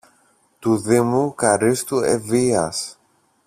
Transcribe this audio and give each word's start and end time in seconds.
του 0.59 0.77
Δήμου 0.77 1.35
Καρύστου 1.35 1.97
Ευβοίας 1.97 2.97